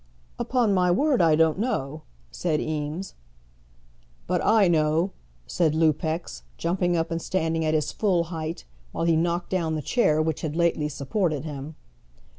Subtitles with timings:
[0.39, 2.01] "Upon my word I don't know,"
[2.31, 3.13] said Eames.
[4.25, 5.11] "But I know,"
[5.45, 9.81] said Lupex, jumping up and standing at his full height, while he knocked down the
[9.83, 11.75] chair which had lately supported him.